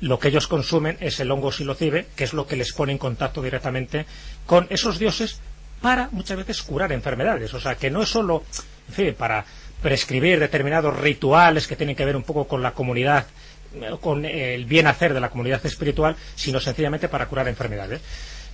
lo 0.00 0.18
que 0.18 0.28
ellos 0.28 0.46
consumen 0.46 0.98
es 1.00 1.20
el 1.20 1.30
hongo 1.30 1.52
silocibe, 1.52 2.06
que 2.16 2.24
es 2.24 2.32
lo 2.32 2.46
que 2.46 2.56
les 2.56 2.72
pone 2.72 2.92
en 2.92 2.98
contacto 2.98 3.42
directamente 3.42 4.04
con 4.44 4.66
esos 4.70 4.98
dioses 4.98 5.40
para 5.80 6.08
muchas 6.12 6.36
veces 6.38 6.62
curar 6.62 6.92
enfermedades. 6.92 7.52
O 7.54 7.60
sea, 7.60 7.74
que 7.74 7.90
no 7.90 8.02
es 8.02 8.08
solo, 8.08 8.44
en 8.88 8.94
fin, 8.94 9.14
para 9.14 9.44
prescribir 9.82 10.40
determinados 10.40 10.98
rituales 10.98 11.66
que 11.66 11.76
tienen 11.76 11.96
que 11.96 12.04
ver 12.04 12.16
un 12.16 12.22
poco 12.22 12.46
con 12.46 12.62
la 12.62 12.72
comunidad, 12.72 13.26
eh, 13.74 13.90
con 14.00 14.24
el 14.24 14.64
bien 14.64 14.86
hacer 14.86 15.14
de 15.14 15.20
la 15.20 15.30
comunidad 15.30 15.64
espiritual, 15.64 16.16
sino 16.34 16.60
sencillamente 16.60 17.08
para 17.08 17.26
curar 17.26 17.48
enfermedades. 17.48 18.00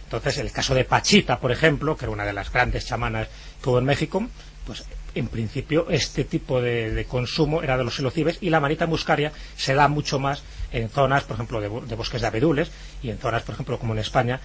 Entonces, 0.05 0.39
el 0.39 0.53
caso 0.53 0.75
de 0.75 0.85
Pachita, 0.85 1.39
por 1.39 1.53
ejemplo, 1.53 1.97
que 1.97 2.05
era 2.05 2.13
una 2.13 2.27
de 2.27 2.35
las 2.35 2.53
grandes 2.53 2.87
chamanas 2.87 3.29
que 3.63 3.71
hubo 3.71 3.79
en 3.79 3.87
México, 3.87 4.27
pues 4.67 4.85
en 5.15 5.29
principio 5.29 5.87
este 5.91 6.25
tipo 6.25 6.61
de, 6.61 7.07
consumo 7.09 7.63
era 7.63 7.77
de 7.77 7.85
los 7.85 7.97
silocibes 7.97 8.39
y 8.41 8.51
la 8.51 8.61
manita 8.61 8.87
muscaria 8.87 9.33
se 9.57 9.75
da 9.75 9.89
mucho 9.89 10.19
más 10.19 10.43
en 10.71 10.89
zonas, 10.89 11.25
por 11.25 11.37
ejemplo, 11.37 11.61
de, 11.61 11.69
de 11.87 11.95
bosques 11.95 12.21
de 12.21 12.27
abedules 12.27 12.71
y 13.03 13.11
en 13.11 13.19
zonas, 13.19 13.43
por 13.43 13.55
ejemplo, 13.55 13.79
como 13.79 13.95
en 13.95 14.01
España, 14.01 14.41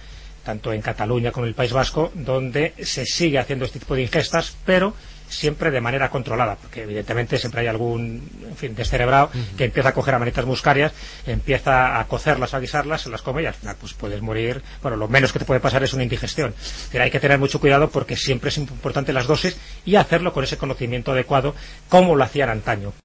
tanto 0.48 0.72
en 0.72 0.80
Cataluña 0.80 1.30
como 1.30 1.44
en 1.44 1.50
el 1.50 1.54
País 1.54 1.74
Vasco, 1.74 2.10
donde 2.14 2.72
se 2.82 3.04
sigue 3.04 3.38
haciendo 3.38 3.66
este 3.66 3.80
tipo 3.80 3.94
de 3.94 4.00
ingestas, 4.00 4.56
pero 4.64 4.94
siempre 5.28 5.70
de 5.70 5.82
manera 5.82 6.08
controlada, 6.08 6.56
porque 6.56 6.84
evidentemente 6.84 7.36
siempre 7.36 7.60
hay 7.60 7.66
algún, 7.66 8.26
en 8.48 8.56
fin, 8.56 8.74
descerebrado 8.74 9.30
que 9.58 9.66
empieza 9.66 9.90
a 9.90 9.92
coger 9.92 10.14
a 10.14 10.18
manitas 10.18 10.46
muscarias, 10.46 10.94
empieza 11.26 12.00
a 12.00 12.06
cocerlas, 12.06 12.54
a 12.54 12.60
guisarlas, 12.60 13.02
se 13.02 13.10
las 13.10 13.20
come 13.20 13.42
y 13.42 13.46
al 13.46 13.52
final 13.52 13.76
pues 13.78 13.92
puedes 13.92 14.22
morir, 14.22 14.62
bueno, 14.80 14.96
lo 14.96 15.06
menos 15.06 15.34
que 15.34 15.38
te 15.38 15.44
puede 15.44 15.60
pasar 15.60 15.82
es 15.82 15.92
una 15.92 16.02
indigestión. 16.02 16.54
Pero 16.90 17.04
hay 17.04 17.10
que 17.10 17.20
tener 17.20 17.38
mucho 17.38 17.60
cuidado 17.60 17.90
porque 17.90 18.16
siempre 18.16 18.48
es 18.48 18.56
importante 18.56 19.12
las 19.12 19.26
dosis 19.26 19.54
y 19.84 19.96
hacerlo 19.96 20.32
con 20.32 20.44
ese 20.44 20.56
conocimiento 20.56 21.12
adecuado 21.12 21.54
como 21.90 22.16
lo 22.16 22.24
hacían 22.24 22.48
antaño. 22.48 22.94